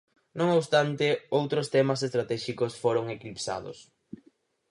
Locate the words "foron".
2.83-3.05